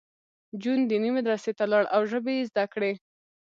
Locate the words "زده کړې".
2.49-2.91